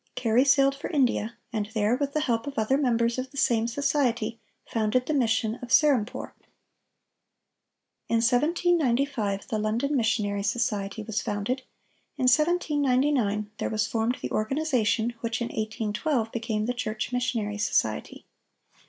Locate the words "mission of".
5.13-5.71